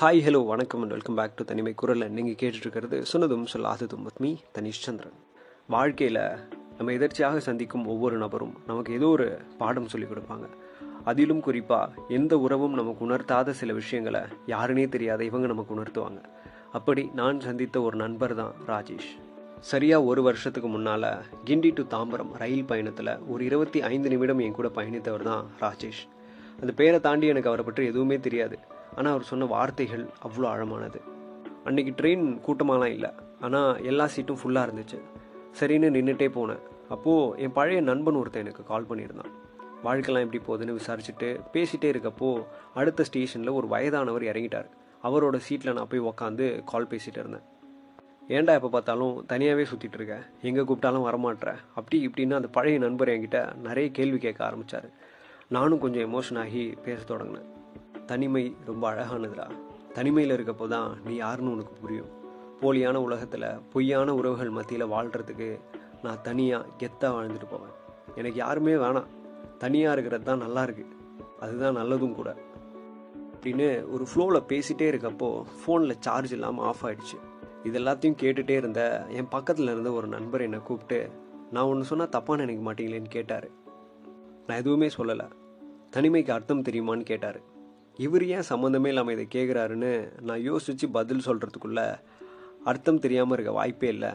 [0.00, 2.10] Hi hello வணக்கம் and welcome back to தனிமை குரல்.
[2.10, 5.12] நீங்கள் கேட்டுட்ருக்கிறது சொன்னதும் சொல்லாததும் வித் மீ தனிஷ் சந்திரன்.
[5.68, 6.20] வாழ்க்கையில்
[6.76, 10.48] நம்ம எதர்ச்சியாக சந்திக்கும் ஒவ்வொரு நபரும் நமக்கு ஏதோ ஒரு பாடம் சொல்லிக் கொடுப்பாங்க.
[11.04, 16.24] அதிலும் குறிப்பாக எந்த உறவும் நமக்கு உணர்த்தாத சில விஷயங்களை யாருனே தெரியாத இவங்க நமக்கு உணர்த்துவாங்க.
[16.72, 19.10] அப்படி நான் சந்தித்த ஒரு நண்பர் தான் ராஜேஷ்.
[19.60, 24.68] சரியாக ஒரு வருஷத்துக்கு முன்னால் கிண்டி டு தாம்பரம் ரயில் பயணத்தில் ஒரு இருபத்தி ஐந்து நிமிடம் என் கூட
[24.68, 26.18] பயணித்தவர் தான் ராஜேஷ்.
[26.60, 28.56] அந்த பேரை தாண்டி எனக்கு அவரை பற்றி எதுவுமே தெரியாது.
[28.96, 31.00] ஆனால் அவர் சொன்ன வார்த்தைகள் அவ்வளோ ஆழமானது.
[31.68, 33.10] அன்னைக்கு ட்ரெயின் கூட்டமாலாம் இல்லை.
[33.46, 34.98] ஆனால் எல்லா சீட்டும் ஃபுல்லாக இருந்துச்சு.
[35.60, 36.64] சரின்னு நின்றுட்டே போனேன்.
[36.94, 39.32] அப்போது என் பழைய நண்பன் ஒருத்தன் எனக்கு கால் பண்ணியிருந்தான்.
[39.84, 42.30] வாழ்க்கைலாம் எப்படி போகுதுன்னு விசாரிச்சுட்டு பேசிகிட்டே இருக்கப்போ
[42.80, 44.68] அடுத்த ஸ்டேஷனில் ஒரு வயதானவர் இறங்கிட்டார்.
[45.08, 47.46] அவரோட சீட்டில் நான் போய் உக்காந்து கால் பேசிகிட்டு இருந்தேன்.
[48.36, 50.16] ஏன்டா எப்போ பார்த்தாலும் தனியாகவே சுற்றிட்டு இருக்க?
[50.48, 51.54] எங்கே கூப்பிட்டாலும் வரமாட்ற?
[51.78, 54.88] அப்படி இப்படின்னு அந்த பழைய நண்பர் என்கிட்ட நிறைய கேள்வி கேட்க ஆரம்பித்தார்
[55.54, 57.46] நானும் கொஞ்சம் எமோஷன் ஆகி பேச தொடங்கினேன்.
[58.06, 59.46] தனிமை ரொம்ப அழகானதுடா.
[59.92, 62.10] தனிமையில் இருக்கப்போ தான் நீ யாருன்னு உனக்கு புரியும்.
[62.60, 65.60] போலியான உலகத்தில் பொய்யான உறவுகள் மத்தியில் வாழ்கிறதுக்கு
[66.02, 67.74] நான் தனியாக கெத்தாக வாழ்ந்துட்டு போவேன்.
[68.14, 69.08] எனக்கு யாருமே வேணாம்.
[69.58, 70.96] தனியாக இருக்கிறது தான் நல்லா இருக்குது
[71.40, 72.36] அதுதான் நல்லதும் கூட.
[73.34, 77.18] அப்படின்னு ஒரு ஃப்ளோவில் பேசிகிட்டே இருக்கப்போ ஃபோனில் சார்ஜ் இல்லாமல் ஆஃப் ஆகிடுச்சு
[77.62, 81.10] இது எல்லாத்தையும் கேட்டுகிட்டே இருந்த என் பக்கத்தில் இருந்த ஒரு நண்பர் என்னை கூப்பிட்டு
[81.50, 83.48] நான் ஒன்று சொன்னால் தப்பாக நினைக்க மாட்டீங்களேன்னு கேட்டார்.
[84.46, 85.28] நான் எதுவுமே சொல்லலை.
[85.94, 87.38] தனிமைக்கு அர்த்தம் தெரியுமான்னு கேட்டார்.
[88.04, 89.92] இவர் ஏன் சம்மந்தமே இல்லாமல் இதை கேட்குறாருன்னு
[90.28, 91.80] நான் யோசித்து பதில் சொல்கிறதுக்குள்ள
[92.70, 94.12] அர்த்தம் தெரியாமல் இருக்க வாய்ப்பே இல்லை.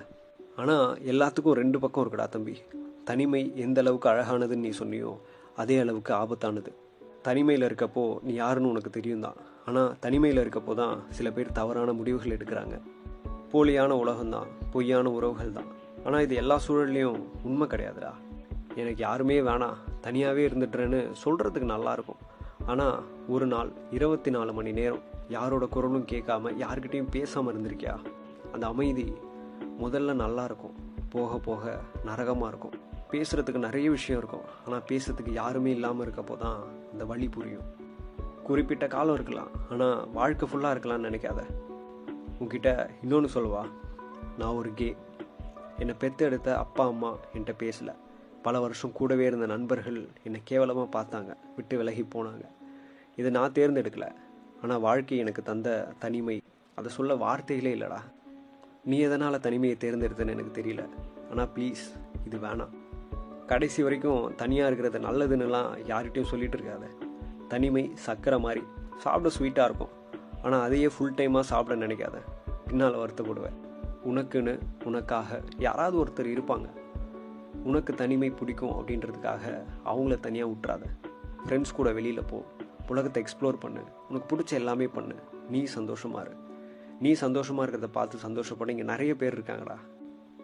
[0.62, 2.56] ஆனால் எல்லாத்துக்கும் ரெண்டு பக்கம் இருக்குடா தம்பி.
[3.10, 5.12] தனிமை எந்த அளவுக்கு அழகானதுன்னு நீ சொன்னியோ
[5.62, 6.72] அதே அளவுக்கு ஆபத்தானது.
[7.28, 9.38] தனிமையில் இருக்கப்போ நீ யாருன்னு உனக்கு தெரியும் தான்
[9.68, 12.76] ஆனால் தனிமையில் இருக்கப்போ தான் சில பேர் தவறான முடிவுகள் எடுக்கிறாங்க.
[13.52, 15.70] போலியான உலகம்தான் பொய்யான உறவுகள் தான்
[16.06, 18.12] ஆனால் இது எல்லா சூழல்லையும் உண்மை கிடையாதுடா.
[18.82, 19.78] எனக்கு யாருமே வேணாம்.
[20.06, 22.22] தனியாகவே இருந்துட்டுறேன்னு சொல்கிறதுக்கு நல்லாயிருக்கும்.
[22.66, 22.98] ஆனால்
[23.34, 27.96] ஒரு நாள் இருபத்தி நாலு மணி நேரம் யாரோட குரலும் கேட்காம யார்கிட்டையும் பேசாமல் இருந்திருக்கியா?
[28.54, 29.08] அந்த அமைதி
[29.84, 30.76] முதல்ல நல்லா இருக்கும்
[31.14, 31.74] போக போக
[32.04, 32.76] நரகமாக இருக்கும்.
[33.12, 34.46] பேசுகிறதுக்கு நிறைய விஷயம் இருக்கும்.
[34.66, 36.60] ஆனால் பேசுறதுக்கு யாருமே இல்லாமல் இருக்கப்போ தான்
[36.92, 37.68] அந்த வழி புரியும்.
[38.48, 39.52] குறிப்பிட்ட காலம் இருக்கலாம்.
[39.72, 41.42] ஆனால் வாழ்க்கை ஃபுல்லாக இருக்கலாம்னு நினைக்காத.
[42.40, 42.70] உங்ககிட்ட
[43.02, 43.64] இன்னொன்று சொல்லுவா.
[44.40, 44.90] நான் ஒரு கே
[45.80, 47.94] என்னை பெத்தெடுத்த அப்பா அம்மா என்கிட்ட பேசலை.
[48.48, 52.46] பல வருஷம் கூடவே இருந்த நண்பர்கள் என்னை கேவலமாக பார்த்தாங்க விட்டு விலகி போனாங்க.
[53.16, 54.08] இதை நான் தேர்ந்தெடுக்கல.
[54.64, 55.70] ஆனால் வாழ்க்கை எனக்கு தந்த
[56.00, 56.36] தனிமை
[56.76, 58.00] அதை சொல்ல வார்த்தைகளே இல்லைடா.
[58.84, 60.84] நீ எதனால் தனிமையை தேர்ந்தெடுத்தேன்னு எனக்கு தெரியல.
[61.32, 61.84] ஆனால் ப்ளீஸ்
[62.26, 62.74] இது வேணாம்.
[63.48, 66.86] கடைசி வரைக்கும் தனியாக இருக்கிறது நல்லதுன்னுலாம் யார்கிட்டையும் சொல்லிட்டு இருக்காத.
[67.48, 68.64] தனிமை சக்கரை மாதிரி.
[68.98, 69.94] சாப்பிட ஸ்வீட்டாக இருக்கும்.
[70.44, 72.18] ஆனால் அதையே ஃபுல் டைமாக சாப்பிட நினைக்காத.
[72.68, 73.60] பின்னால் வருத்தப்படுவேன்.
[74.10, 76.68] உனக்குன்னு உனக்காக யாராவது ஒருத்தர் இருப்பாங்க.
[77.64, 80.82] உனக்கு தனிமை பிடிக்கும் அப்படின்றதுக்காக அவங்கள தனியாக விட்டுறாத.
[81.46, 82.44] ஃப்ரெண்ட்ஸ் கூட வெளியில் போ.
[82.88, 83.82] உலகத்தை எக்ஸ்ப்ளோர் பண்ணு.
[84.10, 85.16] உனக்கு பிடிச்ச எல்லாமே பண்ணு.
[85.50, 86.32] நீ சந்தோஷமா இரு.
[87.00, 88.72] நீ சந்தோஷமாக இருக்கிறத பார்த்து சந்தோஷப்பட.
[88.72, 89.76] இங்கே நிறைய பேர் இருக்காங்கடா.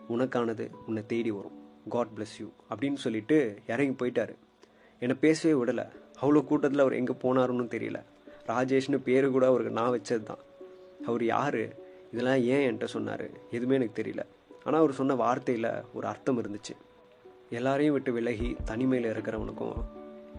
[0.09, 1.59] உனக்கானது உன்னை தேடி வரும்.
[1.89, 4.35] காட் பிளஸ் யூ அப்படின்னு சொல்லிட்டு இறங்கி போயிட்டாரு.
[4.99, 5.85] என்னை பேசவே விடலை.
[6.21, 8.03] அவ்வளோ கூட்டத்தில் அவர் எங்கே போனாருன்னு தெரியல.
[8.47, 10.37] ராஜேஷ்னு பேரு கூட அவருக்கு நான் வச்சது தான்
[11.05, 11.75] அவர் யார்?
[12.11, 13.29] இதெல்லாம் ஏன் என்கிட்ட சொன்னார்?
[13.49, 14.19] எதுவுமே எனக்கு தெரியல.
[14.63, 16.73] ஆனால் அவர் சொன்ன வார்த்தையில் ஒரு அர்த்தம் இருந்துச்சு.
[17.51, 19.83] எல்லாரையும் விட்டு விலகி தனிமையில் இருக்கிறவனுக்கும்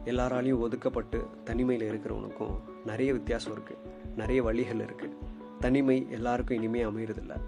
[0.05, 5.17] எல்லாராலையும் ஒதுக்கப்பட்டு தனிமையில் இருக்கிறவனுக்கும் நிறைய வித்தியாசம் இருக்குது நிறைய வழிகள் இருக்குது
[5.61, 7.41] தனிமை எல்லாருக்கும் இனிமே அமையறதில்ல.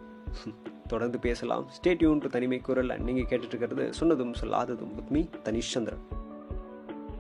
[0.86, 1.68] தொடர்ந்து பேசலாம்.
[1.68, 6.13] ஸ்டேட்யூன் தனிமை குரல் நீங்கள் கேட்டுட்டு இருக்கிறது சொன்னதும் சொல்லாததும் வித் மீ தனிஷ் சந்திரன்